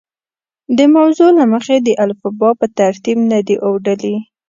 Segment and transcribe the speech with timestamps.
[0.77, 4.15] د موضوع له مخې د الفبا په ترتیب نه دي اوډلي.